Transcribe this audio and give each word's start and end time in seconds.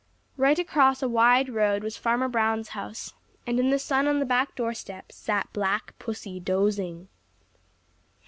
Right 0.35 0.57
across 0.57 1.03
a 1.03 1.07
wide 1.07 1.47
road 1.47 1.83
was 1.83 1.95
Farmer 1.95 2.27
Brown's 2.27 2.69
house, 2.69 3.13
and 3.45 3.59
in 3.59 3.69
the 3.69 3.77
sun 3.77 4.07
on 4.07 4.17
the 4.17 4.25
back 4.25 4.55
doorstep 4.55 5.11
sat 5.11 5.53
Black 5.53 5.93
Pussy 5.99 6.39
dozing. 6.39 7.07